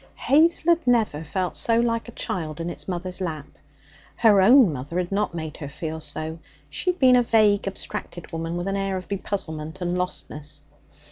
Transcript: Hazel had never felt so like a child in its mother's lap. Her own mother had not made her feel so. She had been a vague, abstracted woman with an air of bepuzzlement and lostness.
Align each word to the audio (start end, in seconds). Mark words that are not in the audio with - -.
Hazel 0.15 0.73
had 0.75 0.87
never 0.87 1.23
felt 1.23 1.55
so 1.55 1.79
like 1.79 2.07
a 2.09 2.13
child 2.13 2.59
in 2.59 2.71
its 2.71 2.87
mother's 2.87 3.21
lap. 3.21 3.45
Her 4.15 4.41
own 4.41 4.73
mother 4.73 4.97
had 4.97 5.11
not 5.11 5.35
made 5.35 5.57
her 5.57 5.69
feel 5.69 6.01
so. 6.01 6.39
She 6.71 6.89
had 6.89 6.97
been 6.99 7.15
a 7.15 7.21
vague, 7.21 7.67
abstracted 7.67 8.31
woman 8.31 8.57
with 8.57 8.67
an 8.67 8.75
air 8.77 8.97
of 8.97 9.07
bepuzzlement 9.07 9.79
and 9.79 9.95
lostness. 9.95 10.61